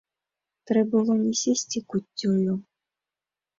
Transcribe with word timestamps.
Трэ 0.71 0.81
было 0.93 1.17
не 1.19 1.33
сесці 1.43 1.83
куццёю. 1.93 2.53